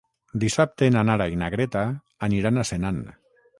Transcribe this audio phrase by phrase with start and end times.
[0.43, 1.85] Dissabte na Nara i na Greta
[2.31, 3.01] aniran a Senan.